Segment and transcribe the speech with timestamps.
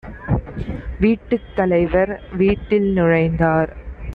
[0.99, 3.71] வீட்டுத் தலைவர் வீட்டில் நுழைந்தார்.